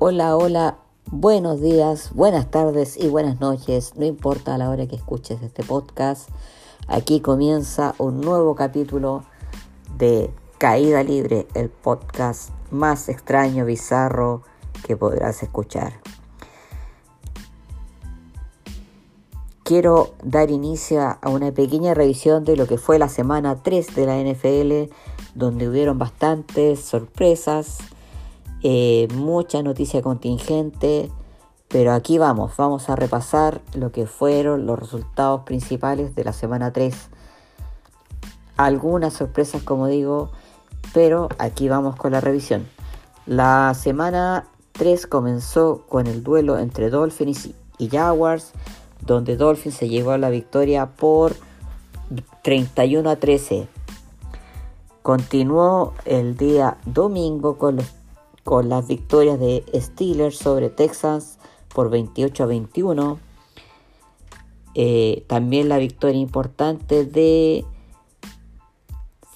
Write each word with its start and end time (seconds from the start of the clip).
Hola, 0.00 0.36
hola, 0.36 0.78
buenos 1.10 1.60
días, 1.60 2.10
buenas 2.14 2.48
tardes 2.52 2.96
y 2.96 3.08
buenas 3.08 3.40
noches, 3.40 3.96
no 3.96 4.04
importa 4.04 4.56
la 4.56 4.70
hora 4.70 4.86
que 4.86 4.94
escuches 4.94 5.42
este 5.42 5.64
podcast, 5.64 6.28
aquí 6.86 7.18
comienza 7.18 7.96
un 7.98 8.20
nuevo 8.20 8.54
capítulo 8.54 9.24
de 9.96 10.30
Caída 10.56 11.02
Libre, 11.02 11.48
el 11.54 11.68
podcast 11.68 12.50
más 12.70 13.08
extraño, 13.08 13.64
bizarro 13.64 14.42
que 14.86 14.96
podrás 14.96 15.42
escuchar. 15.42 15.94
Quiero 19.64 20.14
dar 20.22 20.52
inicio 20.52 21.02
a 21.02 21.28
una 21.28 21.50
pequeña 21.50 21.94
revisión 21.94 22.44
de 22.44 22.56
lo 22.56 22.68
que 22.68 22.78
fue 22.78 23.00
la 23.00 23.08
semana 23.08 23.64
3 23.64 23.96
de 23.96 24.06
la 24.06 24.16
NFL, 24.16 24.94
donde 25.34 25.68
hubieron 25.68 25.98
bastantes 25.98 26.84
sorpresas 26.84 27.78
eh, 28.62 29.08
mucha 29.14 29.62
noticia 29.62 30.02
contingente, 30.02 31.10
pero 31.68 31.92
aquí 31.92 32.18
vamos, 32.18 32.56
vamos 32.56 32.88
a 32.88 32.96
repasar 32.96 33.60
lo 33.74 33.92
que 33.92 34.06
fueron 34.06 34.66
los 34.66 34.78
resultados 34.78 35.42
principales 35.42 36.14
de 36.14 36.24
la 36.24 36.32
semana 36.32 36.72
3. 36.72 36.94
Algunas 38.56 39.14
sorpresas, 39.14 39.62
como 39.62 39.86
digo, 39.86 40.30
pero 40.92 41.28
aquí 41.38 41.68
vamos 41.68 41.96
con 41.96 42.12
la 42.12 42.20
revisión. 42.20 42.66
La 43.26 43.74
semana 43.74 44.46
3 44.72 45.06
comenzó 45.06 45.84
con 45.88 46.06
el 46.06 46.22
duelo 46.22 46.58
entre 46.58 46.90
Dolphins 46.90 47.50
y 47.78 47.88
Jaguars, 47.88 48.52
donde 49.04 49.36
Dolphins 49.36 49.76
se 49.76 49.88
llevó 49.88 50.16
la 50.16 50.30
victoria 50.30 50.86
por 50.86 51.36
31 52.42 53.10
a 53.10 53.16
13. 53.16 53.68
Continuó 55.02 55.94
el 56.04 56.36
día 56.36 56.78
domingo 56.84 57.58
con 57.58 57.76
los 57.76 57.97
con 58.44 58.68
las 58.68 58.86
victorias 58.86 59.38
de 59.38 59.64
Steelers 59.74 60.38
sobre 60.38 60.70
Texas 60.70 61.38
por 61.74 61.90
28 61.90 62.44
a 62.44 62.46
21. 62.46 63.18
Eh, 64.74 65.24
también 65.26 65.68
la 65.68 65.78
victoria 65.78 66.20
importante 66.20 67.04
de 67.04 67.64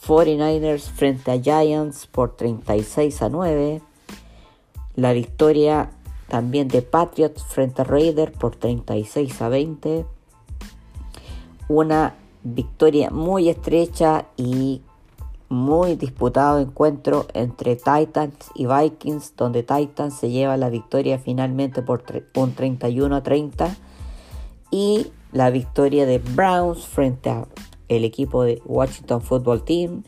49ers 0.06 0.82
frente 0.82 1.30
a 1.30 1.40
Giants 1.40 2.06
por 2.06 2.36
36 2.36 3.22
a 3.22 3.28
9. 3.28 3.82
La 4.96 5.12
victoria 5.12 5.90
también 6.28 6.68
de 6.68 6.82
Patriots 6.82 7.44
frente 7.44 7.82
a 7.82 7.84
Raiders 7.84 8.36
por 8.36 8.56
36 8.56 9.42
a 9.42 9.48
20. 9.48 10.06
Una 11.68 12.14
victoria 12.42 13.10
muy 13.10 13.48
estrecha 13.48 14.26
y 14.36 14.82
muy 15.52 15.96
disputado 15.96 16.60
encuentro 16.60 17.26
entre 17.34 17.76
Titans 17.76 18.50
y 18.54 18.66
Vikings, 18.66 19.36
donde 19.36 19.62
Titans 19.62 20.14
se 20.14 20.30
lleva 20.30 20.56
la 20.56 20.70
victoria 20.70 21.18
finalmente 21.18 21.82
por 21.82 22.02
un 22.34 22.54
31 22.54 23.14
a 23.14 23.22
30 23.22 23.76
y 24.70 25.08
la 25.30 25.50
victoria 25.50 26.06
de 26.06 26.18
Browns 26.18 26.86
frente 26.86 27.28
a 27.28 27.46
el 27.88 28.04
equipo 28.04 28.44
de 28.44 28.62
Washington 28.64 29.20
Football 29.20 29.64
Team, 29.64 30.04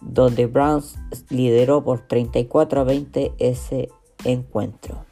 donde 0.00 0.46
Browns 0.46 0.96
lideró 1.28 1.84
por 1.84 2.00
34 2.00 2.80
a 2.80 2.84
20 2.84 3.34
ese 3.38 3.90
encuentro. 4.24 5.04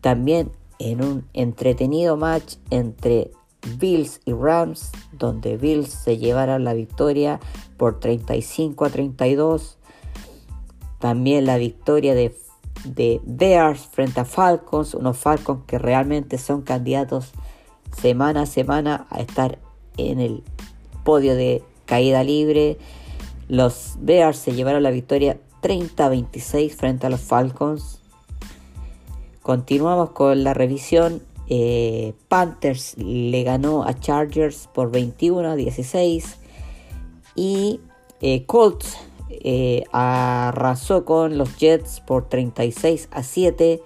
También 0.00 0.52
en 0.78 1.02
un 1.02 1.26
entretenido 1.32 2.16
match 2.16 2.54
entre 2.70 3.32
Bills 3.78 4.20
y 4.24 4.32
Rams, 4.32 4.90
donde 5.12 5.56
Bills 5.56 5.88
se 5.88 6.18
llevaron 6.18 6.64
la 6.64 6.74
victoria 6.74 7.40
por 7.76 8.00
35 8.00 8.84
a 8.84 8.90
32. 8.90 9.78
También 10.98 11.46
la 11.46 11.56
victoria 11.56 12.14
de, 12.14 12.36
de 12.84 13.20
Bears 13.24 13.80
frente 13.80 14.20
a 14.20 14.24
Falcons, 14.24 14.94
unos 14.94 15.18
Falcons 15.18 15.64
que 15.66 15.78
realmente 15.78 16.38
son 16.38 16.62
candidatos 16.62 17.32
semana 18.00 18.42
a 18.42 18.46
semana 18.46 19.06
a 19.10 19.20
estar 19.20 19.58
en 19.96 20.20
el 20.20 20.42
podio 21.04 21.34
de 21.34 21.62
caída 21.86 22.24
libre. 22.24 22.78
Los 23.48 23.96
Bears 24.00 24.38
se 24.38 24.54
llevaron 24.54 24.82
la 24.82 24.90
victoria 24.90 25.38
30 25.60 26.04
a 26.04 26.08
26 26.08 26.74
frente 26.74 27.06
a 27.06 27.10
los 27.10 27.20
Falcons. 27.20 28.00
Continuamos 29.42 30.10
con 30.10 30.42
la 30.42 30.54
revisión 30.54 31.22
eh, 31.48 32.14
Panthers 32.28 32.96
le 32.96 33.42
ganó 33.42 33.84
a 33.84 33.98
Chargers 33.98 34.68
por 34.72 34.90
21 34.90 35.50
a 35.50 35.56
16. 35.56 36.38
Y 37.34 37.80
eh, 38.20 38.44
Colts 38.46 38.96
eh, 39.28 39.84
arrasó 39.92 41.04
con 41.04 41.36
los 41.36 41.56
Jets 41.58 42.00
por 42.00 42.28
36 42.28 43.08
a 43.10 43.22
7. 43.22 43.82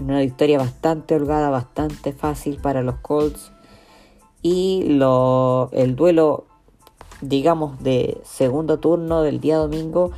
Una 0.00 0.20
victoria 0.20 0.58
bastante 0.58 1.14
holgada, 1.14 1.50
bastante 1.50 2.12
fácil 2.12 2.58
para 2.58 2.82
los 2.82 2.96
Colts. 2.96 3.52
Y 4.42 4.84
el 4.86 5.96
duelo, 5.96 6.46
digamos, 7.20 7.82
de 7.82 8.20
segundo 8.24 8.78
turno 8.78 9.22
del 9.22 9.40
día 9.40 9.56
domingo, 9.56 10.12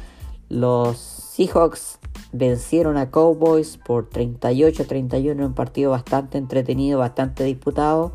los 0.49 0.99
Seahawks 0.99 1.98
vencieron 2.33 2.97
a 2.97 3.11
Cowboys 3.11 3.79
por 3.79 4.11
38-31 4.11 5.33
en 5.33 5.43
un 5.43 5.55
partido 5.55 5.91
bastante 5.91 6.39
entretenido, 6.39 6.99
bastante 6.99 7.45
disputado, 7.45 8.13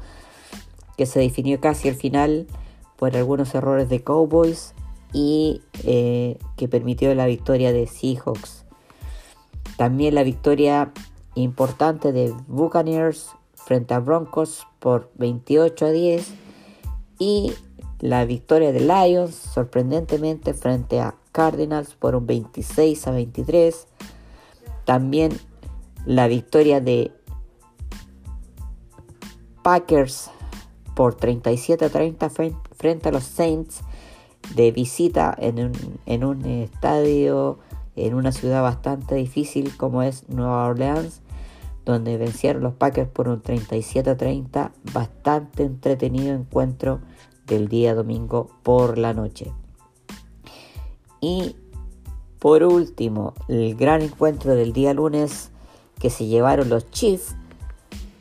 que 0.98 1.06
se 1.06 1.20
definió 1.20 1.60
casi 1.60 1.90
al 1.90 1.96
final 1.96 2.48
por 2.98 3.16
algunos 3.16 3.54
errores 3.56 3.90
de 3.90 4.04
Cowboys 4.04 4.74
y 5.12 5.62
eh, 5.84 6.38
que 6.58 6.68
permitió 6.68 7.14
la 7.16 7.26
victoria 7.26 7.72
de 7.72 7.88
Seahawks. 7.88 8.66
También 9.78 10.16
la 10.16 10.24
victoria 10.24 10.92
importante 11.36 12.12
de 12.12 12.34
Buccaneers 12.48 13.30
frente 13.56 13.94
a 13.94 14.00
Broncos 14.00 14.68
por 14.80 15.12
28 15.16 15.86
a 15.86 15.90
10 15.90 16.34
y 17.20 17.54
la 18.00 18.26
victoria 18.26 18.72
de 18.72 18.82
Lions 18.82 19.34
sorprendentemente 19.34 20.54
frente 20.54 21.00
a 21.00 21.16
Cardinals 21.34 21.98
un 22.16 22.26
26 22.26 23.08
a 23.08 23.12
23. 23.12 23.88
También 24.86 25.34
la 26.06 26.30
victoria 26.30 26.80
de 26.80 27.12
Packers 29.64 30.32
por 30.96 31.16
37 31.16 31.84
a 31.84 31.90
30 31.90 32.30
frente 32.30 33.10
a 33.10 33.12
los 33.12 33.24
Saints 33.26 33.82
de 34.56 34.72
visita 34.72 35.36
en 35.38 35.60
un, 35.60 35.72
en 36.06 36.24
un 36.24 36.46
estadio 36.46 37.60
en 37.96 38.16
una 38.16 38.32
ciudad 38.32 38.62
bastante 38.62 39.16
difícil 39.16 39.76
como 39.78 40.02
es 40.02 40.28
Nueva 40.30 40.66
Orleans, 40.66 41.22
donde 41.86 42.18
vencieron 42.18 42.64
los 42.64 42.74
Packers 42.74 43.10
por 43.10 43.28
un 43.28 43.42
37 43.42 44.10
a 44.10 44.18
30, 44.18 44.72
bastante 44.94 45.64
entretenido 45.64 46.34
encuentro 46.34 47.02
del 47.46 47.68
día 47.68 47.94
domingo 47.94 48.50
por 48.64 48.98
la 48.98 49.14
noche. 49.14 49.52
Y 51.24 51.56
por 52.40 52.64
último, 52.64 53.34
el 53.48 53.76
gran 53.76 54.02
encuentro 54.02 54.56
del 54.56 54.74
día 54.74 54.94
lunes 54.94 55.52
que 55.98 56.10
se 56.10 56.26
llevaron 56.26 56.68
los 56.68 56.92
Chiefs 56.92 57.38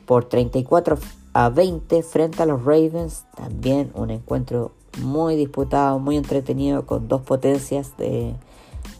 por 0.05 0.23
34 0.23 0.97
a 1.33 1.49
20 1.49 2.01
frente 2.03 2.41
a 2.41 2.45
los 2.45 2.63
Ravens. 2.63 3.25
También 3.35 3.91
un 3.93 4.09
encuentro 4.09 4.71
muy 5.01 5.35
disputado, 5.35 5.99
muy 5.99 6.15
entretenido 6.15 6.85
con 6.85 7.09
dos 7.09 7.23
potencias 7.23 7.97
de, 7.97 8.35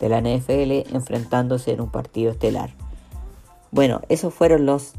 la 0.01 0.19
NFL 0.19 0.93
enfrentándose 0.93 1.71
en 1.71 1.79
un 1.79 1.89
partido 1.89 2.29
estelar. 2.29 2.71
Bueno, 3.71 4.01
esos 4.09 4.33
fueron 4.33 4.65
los, 4.65 4.91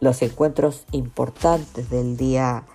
los 0.00 0.20
encuentros 0.20 0.84
importantes 0.92 1.88
del 1.88 2.18
día 2.18 2.66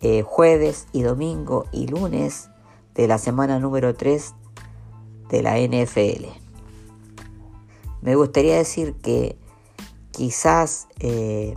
eh, 0.00 0.22
jueves 0.22 0.86
y 0.92 1.02
domingo 1.02 1.66
y 1.72 1.88
lunes 1.88 2.49
de 2.94 3.06
la 3.06 3.18
semana 3.18 3.58
número 3.58 3.94
3 3.94 4.34
de 5.30 5.42
la 5.42 5.58
NFL. 5.58 6.26
Me 8.02 8.16
gustaría 8.16 8.56
decir 8.56 8.94
que 8.94 9.38
quizás 10.10 10.88
eh, 10.98 11.56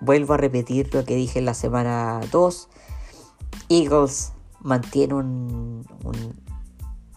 vuelvo 0.00 0.34
a 0.34 0.36
repetir 0.36 0.92
lo 0.94 1.04
que 1.04 1.14
dije 1.14 1.38
en 1.38 1.44
la 1.44 1.54
semana 1.54 2.20
2. 2.30 2.68
Eagles 3.68 4.32
mantiene 4.60 5.14
un, 5.14 5.86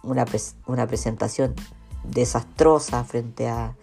una, 0.03 0.25
una, 0.67 0.87
presentación 0.87 1.55
desastrosa 2.03 3.03
frente 3.03 3.49
a, 3.49 3.75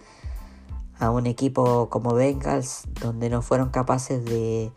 a 0.99 1.11
un 1.11 1.27
equipo 1.27 1.89
como 1.91 2.15
Bengals, 2.15 2.85
donde 3.01 3.29
no 3.29 3.43
fueron 3.43 3.71
capaces 3.71 4.25
de 4.25 4.73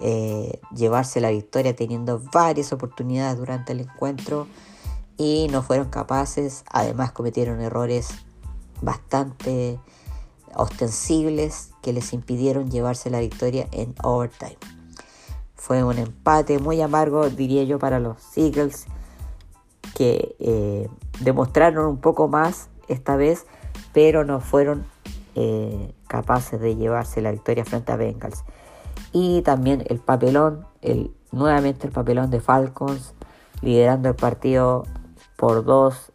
eh, 0.00 0.60
llevarse 0.74 1.20
la 1.20 1.30
victoria 1.30 1.76
teniendo 1.76 2.20
varias 2.32 2.72
oportunidades 2.72 3.38
durante 3.38 3.72
el 3.72 3.80
encuentro 3.80 4.46
y 5.16 5.48
no 5.50 5.62
fueron 5.62 5.88
capaces, 5.88 6.64
además 6.70 7.12
cometieron 7.12 7.60
errores 7.60 8.08
bastante 8.80 9.78
ostensibles 10.54 11.70
que 11.82 11.92
les 11.92 12.12
impidieron 12.12 12.70
llevarse 12.70 13.10
la 13.10 13.20
victoria 13.20 13.68
en 13.72 13.94
overtime. 14.02 14.58
Fue 15.54 15.84
un 15.84 15.98
empate 15.98 16.58
muy 16.58 16.80
amargo, 16.80 17.28
diría 17.30 17.62
yo, 17.64 17.78
para 17.78 18.00
los 18.00 18.16
Eagles, 18.36 18.86
que 19.94 20.34
eh, 20.40 20.88
demostraron 21.20 21.86
un 21.86 21.98
poco 21.98 22.26
más 22.28 22.68
esta 22.88 23.16
vez, 23.16 23.46
pero 23.92 24.24
no 24.24 24.40
fueron 24.40 24.84
eh, 25.34 25.94
capaces 26.08 26.60
de 26.60 26.76
llevarse 26.76 27.20
la 27.20 27.30
victoria 27.30 27.64
frente 27.64 27.92
a 27.92 27.96
Bengals. 27.96 28.44
Y 29.12 29.42
también 29.42 29.84
el 29.88 29.98
papelón, 29.98 30.66
el, 30.80 31.14
nuevamente 31.30 31.86
el 31.86 31.92
papelón 31.92 32.30
de 32.30 32.40
Falcons, 32.40 33.14
liderando 33.60 34.08
el 34.08 34.14
partido 34.14 34.84
por 35.36 35.64
dos 35.64 36.12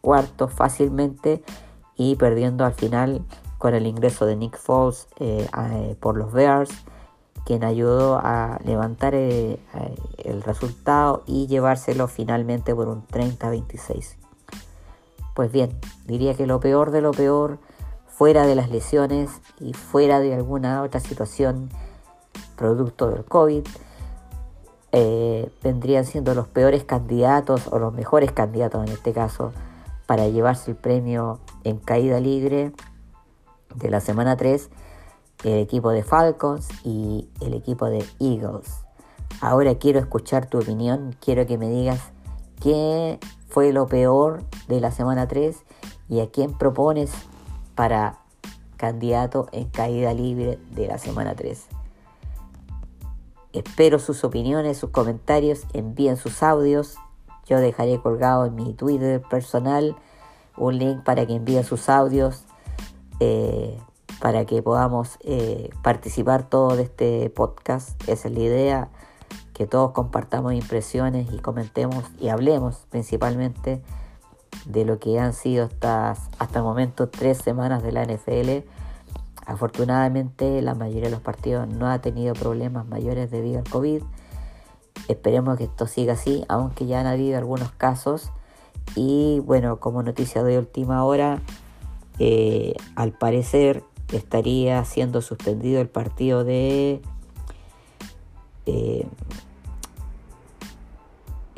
cuartos 0.00 0.52
fácilmente 0.52 1.42
y 1.96 2.16
perdiendo 2.16 2.64
al 2.64 2.74
final 2.74 3.24
con 3.58 3.74
el 3.74 3.86
ingreso 3.86 4.26
de 4.26 4.36
Nick 4.36 4.58
Foles 4.58 5.06
eh, 5.18 5.46
eh, 5.72 5.96
por 6.00 6.16
los 6.16 6.32
Bears, 6.32 6.70
quien 7.44 7.64
ayudó 7.64 8.18
a 8.22 8.58
levantar 8.64 9.14
el 9.14 9.58
resultado 10.44 11.22
y 11.26 11.46
llevárselo 11.46 12.06
finalmente 12.06 12.74
por 12.74 12.88
un 12.88 13.06
30-26. 13.06 14.16
Pues 15.34 15.50
bien, 15.50 15.78
diría 16.06 16.34
que 16.34 16.46
lo 16.46 16.60
peor 16.60 16.90
de 16.90 17.00
lo 17.00 17.12
peor, 17.12 17.58
fuera 18.06 18.46
de 18.46 18.54
las 18.54 18.70
lesiones 18.70 19.30
y 19.58 19.72
fuera 19.72 20.20
de 20.20 20.34
alguna 20.34 20.82
otra 20.82 21.00
situación 21.00 21.70
producto 22.60 23.08
del 23.08 23.24
COVID, 23.24 23.66
eh, 24.92 25.50
vendrían 25.62 26.04
siendo 26.04 26.34
los 26.34 26.46
peores 26.46 26.84
candidatos 26.84 27.68
o 27.68 27.78
los 27.78 27.94
mejores 27.94 28.32
candidatos 28.32 28.86
en 28.86 28.92
este 28.92 29.14
caso 29.14 29.52
para 30.06 30.28
llevarse 30.28 30.72
el 30.72 30.76
premio 30.76 31.38
en 31.64 31.78
caída 31.78 32.20
libre 32.20 32.72
de 33.76 33.90
la 33.90 34.00
semana 34.00 34.36
3 34.36 34.68
el 35.42 35.58
equipo 35.58 35.90
de 35.90 36.02
Falcons 36.02 36.68
y 36.84 37.30
el 37.40 37.54
equipo 37.54 37.86
de 37.86 38.04
Eagles. 38.18 38.84
Ahora 39.40 39.76
quiero 39.76 39.98
escuchar 39.98 40.44
tu 40.46 40.58
opinión, 40.58 41.16
quiero 41.18 41.46
que 41.46 41.56
me 41.56 41.70
digas 41.70 42.12
qué 42.60 43.18
fue 43.48 43.72
lo 43.72 43.86
peor 43.86 44.42
de 44.68 44.80
la 44.80 44.90
semana 44.90 45.28
3 45.28 45.56
y 46.10 46.20
a 46.20 46.30
quién 46.30 46.52
propones 46.52 47.10
para 47.74 48.18
candidato 48.76 49.48
en 49.52 49.68
caída 49.68 50.12
libre 50.12 50.58
de 50.72 50.88
la 50.88 50.98
semana 50.98 51.34
3. 51.34 51.79
Espero 53.52 53.98
sus 53.98 54.22
opiniones, 54.22 54.78
sus 54.78 54.90
comentarios, 54.90 55.62
envíen 55.72 56.16
sus 56.16 56.42
audios. 56.42 56.96
Yo 57.46 57.58
dejaré 57.58 58.00
colgado 58.00 58.46
en 58.46 58.54
mi 58.54 58.74
Twitter 58.74 59.20
personal 59.22 59.96
un 60.56 60.78
link 60.78 61.02
para 61.02 61.26
que 61.26 61.34
envíen 61.34 61.64
sus 61.64 61.88
audios, 61.88 62.44
eh, 63.18 63.76
para 64.20 64.44
que 64.44 64.62
podamos 64.62 65.18
eh, 65.24 65.70
participar 65.82 66.48
todo 66.48 66.76
de 66.76 66.84
este 66.84 67.30
podcast. 67.30 68.00
Esa 68.08 68.28
es 68.28 68.34
la 68.34 68.40
idea 68.40 68.88
que 69.52 69.66
todos 69.66 69.92
compartamos 69.92 70.52
impresiones 70.52 71.32
y 71.32 71.38
comentemos 71.38 72.04
y 72.20 72.28
hablemos 72.28 72.86
principalmente 72.88 73.82
de 74.64 74.84
lo 74.84 74.98
que 74.98 75.18
han 75.18 75.32
sido 75.32 75.66
estas, 75.66 76.28
hasta 76.38 76.60
el 76.60 76.64
momento 76.64 77.08
tres 77.08 77.38
semanas 77.38 77.82
de 77.82 77.92
la 77.92 78.04
NFL. 78.04 78.66
Afortunadamente 79.46 80.62
la 80.62 80.74
mayoría 80.74 81.04
de 81.04 81.10
los 81.10 81.20
partidos 81.20 81.68
no 81.68 81.88
ha 81.88 82.00
tenido 82.00 82.34
problemas 82.34 82.86
mayores 82.86 83.30
debido 83.30 83.58
al 83.58 83.68
COVID. 83.68 84.02
Esperemos 85.08 85.58
que 85.58 85.64
esto 85.64 85.86
siga 85.86 86.12
así, 86.12 86.44
aunque 86.48 86.86
ya 86.86 87.00
han 87.00 87.06
habido 87.06 87.38
algunos 87.38 87.72
casos. 87.72 88.30
Y 88.94 89.40
bueno, 89.40 89.80
como 89.80 90.02
noticia 90.02 90.42
de 90.42 90.58
última 90.58 91.04
hora, 91.04 91.40
eh, 92.18 92.74
al 92.96 93.12
parecer 93.12 93.82
estaría 94.12 94.84
siendo 94.84 95.22
suspendido 95.22 95.80
el 95.80 95.88
partido 95.88 96.44
de 96.44 97.00
eh, 98.66 99.06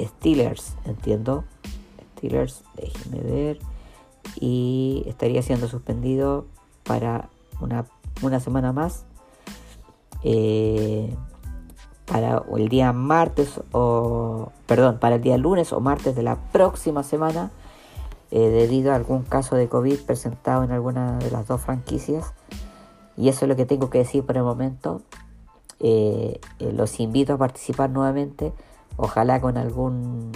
Steelers, 0.00 0.76
entiendo. 0.84 1.44
Steelers, 2.16 2.62
déjenme 2.76 3.20
ver. 3.20 3.58
Y 4.38 5.04
estaría 5.06 5.42
siendo 5.42 5.68
suspendido 5.68 6.46
para 6.84 7.28
una, 7.62 7.86
una 8.22 8.40
semana 8.40 8.72
más. 8.72 9.04
Eh, 10.24 11.14
para 12.06 12.42
el 12.56 12.68
día 12.68 12.92
martes 12.92 13.60
o 13.72 14.52
perdón, 14.66 14.98
para 14.98 15.16
el 15.16 15.22
día 15.22 15.38
lunes 15.38 15.72
o 15.72 15.80
martes 15.80 16.14
de 16.14 16.22
la 16.22 16.36
próxima 16.52 17.02
semana 17.02 17.50
eh, 18.30 18.48
debido 18.50 18.92
a 18.92 18.96
algún 18.96 19.22
caso 19.22 19.56
de 19.56 19.68
COVID 19.68 20.00
presentado 20.00 20.62
en 20.62 20.72
alguna 20.72 21.18
de 21.18 21.30
las 21.30 21.46
dos 21.46 21.60
franquicias. 21.60 22.34
Y 23.16 23.28
eso 23.28 23.44
es 23.44 23.48
lo 23.48 23.56
que 23.56 23.66
tengo 23.66 23.90
que 23.90 23.98
decir 23.98 24.24
por 24.24 24.36
el 24.36 24.42
momento. 24.42 25.02
Eh, 25.80 26.40
los 26.60 27.00
invito 27.00 27.34
a 27.34 27.38
participar 27.38 27.90
nuevamente 27.90 28.52
Ojalá 28.96 29.40
con 29.40 29.56
algún 29.56 30.32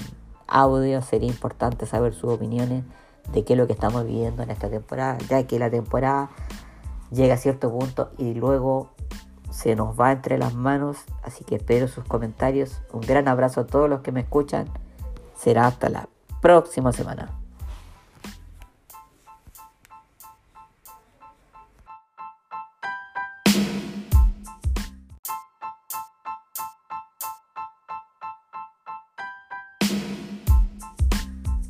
audio 0.47 1.03
sería 1.03 1.29
importante 1.29 1.87
saber 1.87 2.15
sus 2.15 2.33
opiniones 2.33 2.85
de 3.33 3.45
qué 3.45 3.53
es 3.53 3.59
lo 3.59 3.67
que 3.67 3.73
estamos 3.73 4.07
viviendo 4.07 4.43
en 4.43 4.51
esta 4.51 4.71
temporada, 4.71 5.19
ya 5.29 5.47
que 5.47 5.59
la 5.59 5.71
temporada 5.71 6.31
llega 7.11 7.35
a 7.35 7.39
cierto 7.39 7.71
punto 7.71 8.11
y 8.19 8.35
luego 8.35 8.91
se 9.51 9.75
nos 9.75 9.99
va 9.99 10.13
entre 10.13 10.39
las 10.39 10.55
manos, 10.55 10.99
así 11.23 11.45
que 11.45 11.57
espero 11.57 11.89
sus 11.89 12.05
comentarios. 12.05 12.83
Un 12.93 13.01
gran 13.01 13.29
abrazo 13.29 13.63
a 13.63 13.67
todos 13.67 13.89
los 13.89 14.01
que 14.03 14.13
me 14.13 14.21
escuchan. 14.21 14.69
Será 15.35 15.67
hasta 15.67 15.89
la 15.89 16.09
próxima 16.41 16.93
semana. 16.93 17.31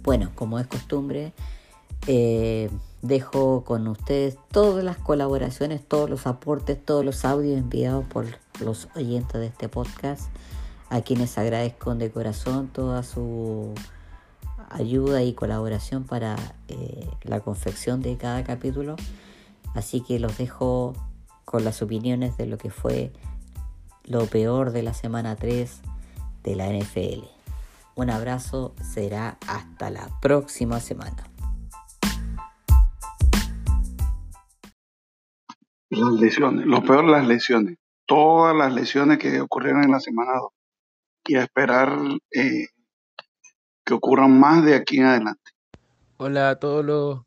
Bueno, 0.02 0.30
como 0.36 0.60
es 0.60 0.68
costumbre, 0.68 1.32
eh, 2.06 2.70
dejo 3.02 3.64
con 3.64 3.86
ustedes 3.88 4.38
todas 4.50 4.84
las 4.84 4.96
colaboraciones, 4.96 5.86
todos 5.86 6.10
los 6.10 6.26
aportes, 6.26 6.82
todos 6.84 7.04
los 7.04 7.24
audios 7.24 7.58
enviados 7.58 8.04
por 8.06 8.26
los 8.60 8.88
oyentes 8.96 9.40
de 9.40 9.46
este 9.46 9.68
podcast, 9.68 10.30
a 10.88 11.00
quienes 11.00 11.36
agradezco 11.38 11.94
de 11.94 12.10
corazón 12.10 12.68
toda 12.68 13.02
su 13.02 13.74
ayuda 14.70 15.22
y 15.22 15.34
colaboración 15.34 16.04
para 16.04 16.36
eh, 16.68 17.08
la 17.22 17.40
confección 17.40 18.02
de 18.02 18.16
cada 18.16 18.44
capítulo. 18.44 18.96
Así 19.74 20.00
que 20.00 20.18
los 20.18 20.38
dejo 20.38 20.94
con 21.44 21.64
las 21.64 21.82
opiniones 21.82 22.36
de 22.36 22.46
lo 22.46 22.58
que 22.58 22.70
fue 22.70 23.12
lo 24.04 24.26
peor 24.26 24.72
de 24.72 24.82
la 24.82 24.94
semana 24.94 25.36
3 25.36 25.80
de 26.44 26.56
la 26.56 26.68
NFL. 26.68 27.24
Un 27.94 28.10
abrazo, 28.10 28.74
será 28.82 29.38
hasta 29.46 29.90
la 29.90 30.08
próxima 30.20 30.80
semana. 30.80 31.35
Las 35.96 36.12
lesiones, 36.12 36.66
lo 36.66 36.82
peor 36.82 37.04
las 37.04 37.26
lesiones, 37.26 37.78
todas 38.04 38.54
las 38.54 38.70
lesiones 38.70 39.16
que 39.16 39.40
ocurrieron 39.40 39.82
en 39.82 39.92
la 39.92 40.00
semana 40.00 40.32
2 40.42 40.52
y 41.28 41.36
a 41.36 41.44
esperar 41.44 41.98
eh, 42.32 42.66
que 43.82 43.94
ocurran 43.94 44.38
más 44.38 44.62
de 44.62 44.74
aquí 44.74 44.98
en 44.98 45.06
adelante. 45.06 45.52
Hola 46.18 46.50
a 46.50 46.58
todos 46.58 46.84
los, 46.84 47.22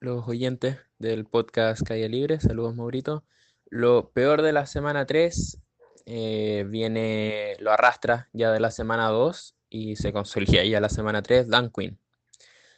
los 0.00 0.28
oyentes 0.28 0.76
del 0.98 1.24
podcast 1.24 1.82
Calle 1.84 2.10
Libre, 2.10 2.38
saludos 2.38 2.76
Maurito. 2.76 3.24
Lo 3.70 4.10
peor 4.10 4.42
de 4.42 4.52
la 4.52 4.66
semana 4.66 5.06
3 5.06 5.58
eh, 6.04 6.66
viene, 6.68 7.56
lo 7.60 7.72
arrastra 7.72 8.28
ya 8.34 8.52
de 8.52 8.60
la 8.60 8.72
semana 8.72 9.08
2 9.08 9.56
y 9.70 9.96
se 9.96 10.12
consolida 10.12 10.62
ya 10.64 10.80
la 10.80 10.90
semana 10.90 11.22
3 11.22 11.48
Dan 11.48 11.70
Quinn. 11.70 11.98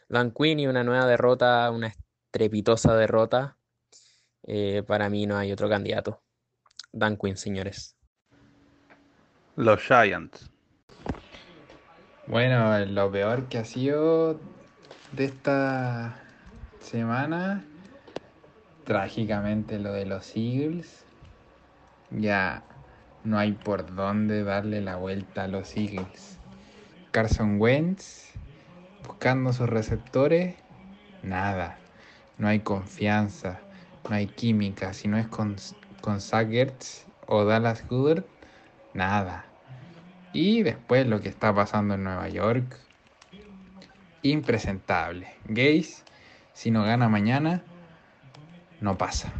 Dan 0.09 0.31
Quinn 0.31 0.61
y 0.61 0.69
una 0.69 0.85
nueva 0.85 1.07
derrota, 1.07 1.69
una 1.73 1.89
estrepitosa 1.89 2.95
derrota. 2.95 3.58
Eh, 4.51 4.83
para 4.83 5.11
mí 5.11 5.27
no 5.27 5.37
hay 5.37 5.53
otro 5.53 5.69
candidato. 5.69 6.23
Dan 6.91 7.19
Quinn, 7.19 7.37
señores. 7.37 7.99
Los 9.57 9.83
Giants. 9.83 10.51
Bueno, 12.27 12.79
lo 12.87 13.13
peor 13.13 13.49
que 13.49 13.59
ha 13.59 13.65
sido 13.67 14.41
de 15.13 15.27
esta 15.27 16.19
semana, 16.81 17.63
trágicamente 18.85 19.79
lo 19.79 19.93
de 19.93 20.07
los 20.07 20.35
Eagles. 20.35 21.05
Ya 22.11 22.65
no 23.25 23.39
hay 23.39 23.53
por 23.53 23.95
dónde 23.95 24.45
darle 24.45 24.81
la 24.81 24.97
vuelta 24.97 25.45
a 25.45 25.49
los 25.49 25.77
Eagles. 25.77 26.39
Carson 27.11 27.61
Wentz 27.61 28.33
buscando 29.07 29.53
sus 29.53 29.69
receptores, 29.69 30.57
nada. 31.23 31.79
No 32.39 32.49
hay 32.49 32.61
confianza, 32.61 33.61
no 34.09 34.15
hay 34.15 34.27
química. 34.27 34.93
Si 34.93 35.09
no 35.09 35.19
es 35.19 35.27
con, 35.29 35.57
con 36.01 36.19
o 37.27 37.45
Dallas 37.45 37.87
Goodert, 37.89 38.27
nada. 38.95 39.45
Y 40.33 40.63
después 40.63 41.07
lo 41.07 41.21
que 41.21 41.29
está 41.29 41.55
pasando 41.55 41.95
en 41.95 42.05
Nueva 42.05 42.29
York, 42.29 42.77
impresentable. 44.23 45.29
Gaze, 45.47 46.03
si 46.53 46.71
no 46.71 46.85
gana 46.85 47.09
mañana, 47.09 47.63
no 48.81 48.99
pasa. 48.99 49.33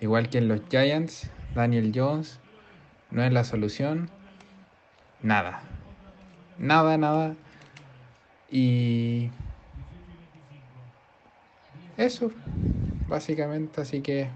Igual 0.00 0.28
que 0.28 0.38
en 0.38 0.48
los 0.48 0.62
Giants, 0.70 1.30
Daniel 1.54 1.92
Jones 1.94 2.40
no 3.10 3.22
es 3.22 3.32
la 3.32 3.44
solución, 3.44 4.10
nada 5.22 5.62
nada, 6.58 6.96
nada. 6.96 7.34
Y 8.50 9.30
eso, 11.96 12.30
básicamente, 13.14 13.80
así 13.80 14.00
que 14.00 14.28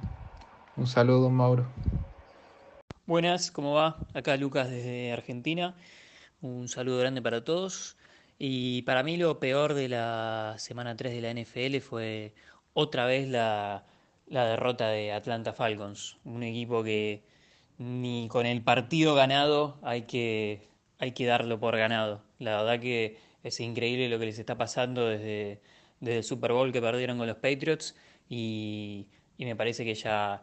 un 0.76 0.86
saludo, 0.86 1.30
Mauro. 1.30 1.66
Buenas, 3.06 3.50
¿cómo 3.50 3.74
va? 3.74 3.96
Acá 4.14 4.36
Lucas 4.36 4.70
desde 4.70 5.10
Argentina. 5.10 5.74
Un 6.42 6.68
saludo 6.68 7.00
grande 7.00 7.20
para 7.20 7.42
todos. 7.42 7.96
Y 8.38 8.82
para 8.82 9.02
mí 9.02 9.16
lo 9.16 9.40
peor 9.40 9.74
de 9.74 9.88
la 9.88 10.54
semana 10.58 10.94
3 10.94 11.12
de 11.12 11.20
la 11.20 11.34
NFL 11.34 11.80
fue 11.80 12.34
otra 12.72 13.04
vez 13.06 13.26
la, 13.26 13.84
la 14.28 14.46
derrota 14.46 14.90
de 14.90 15.12
Atlanta 15.12 15.52
Falcons, 15.52 16.16
un 16.22 16.44
equipo 16.44 16.84
que 16.84 17.24
ni 17.78 18.28
con 18.28 18.46
el 18.46 18.62
partido 18.62 19.16
ganado 19.16 19.80
hay 19.82 20.02
que, 20.02 20.68
hay 21.00 21.10
que 21.10 21.26
darlo 21.26 21.58
por 21.58 21.76
ganado. 21.76 22.22
La 22.38 22.62
verdad 22.62 22.78
que 22.78 23.18
es 23.42 23.58
increíble 23.58 24.08
lo 24.08 24.20
que 24.20 24.26
les 24.26 24.38
está 24.38 24.56
pasando 24.56 25.08
desde, 25.08 25.60
desde 25.98 26.18
el 26.18 26.24
Super 26.24 26.52
Bowl 26.52 26.70
que 26.70 26.80
perdieron 26.80 27.18
con 27.18 27.26
los 27.26 27.38
Patriots 27.38 27.96
y, 28.28 29.06
y 29.36 29.44
me 29.44 29.56
parece 29.56 29.84
que 29.84 29.94
ya 29.94 30.42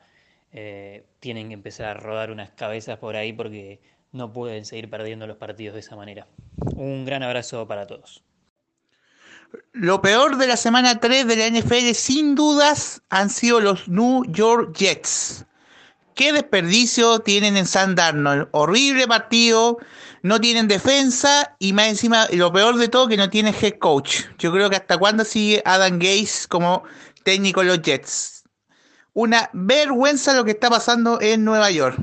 eh, 0.57 1.05
tienen 1.19 1.49
que 1.49 1.53
empezar 1.53 1.97
a 1.97 1.99
rodar 1.99 2.31
unas 2.31 2.51
cabezas 2.51 2.97
por 2.97 3.17
ahí 3.17 3.33
porque 3.33 3.81
no 4.13 4.31
pueden 4.31 4.63
seguir 4.63 4.89
perdiendo 4.89 5.27
los 5.27 5.35
partidos 5.35 5.73
de 5.73 5.81
esa 5.81 5.97
manera. 5.97 6.27
Un 6.75 7.03
gran 7.03 7.23
abrazo 7.23 7.67
para 7.67 7.85
todos. 7.85 8.23
Lo 9.73 10.01
peor 10.01 10.37
de 10.37 10.47
la 10.47 10.55
semana 10.55 10.99
3 10.99 11.27
de 11.27 11.35
la 11.35 11.49
NFL 11.49 11.91
sin 11.93 12.35
dudas 12.35 13.01
han 13.09 13.29
sido 13.29 13.59
los 13.59 13.89
New 13.89 14.23
York 14.31 14.73
Jets. 14.73 15.45
Qué 16.13 16.31
desperdicio 16.31 17.19
tienen 17.19 17.57
en 17.57 17.65
San 17.65 17.95
Darnold. 17.95 18.47
Horrible 18.51 19.07
partido. 19.07 19.77
No 20.21 20.39
tienen 20.39 20.69
defensa 20.69 21.55
y 21.59 21.73
más 21.73 21.87
encima, 21.87 22.27
lo 22.31 22.51
peor 22.53 22.77
de 22.77 22.87
todo, 22.87 23.09
que 23.09 23.17
no 23.17 23.29
tienen 23.29 23.53
head 23.61 23.77
coach. 23.79 24.23
Yo 24.39 24.53
creo 24.53 24.69
que 24.69 24.77
hasta 24.77 24.97
cuándo 24.97 25.25
sigue 25.25 25.61
Adam 25.65 25.99
Gates 25.99 26.47
como 26.47 26.83
técnico 27.25 27.63
los 27.63 27.81
Jets. 27.81 28.43
Una 29.13 29.49
vergüenza 29.51 30.35
lo 30.35 30.45
que 30.45 30.51
está 30.51 30.69
pasando 30.69 31.19
en 31.19 31.43
Nueva 31.43 31.71
York. 31.71 31.97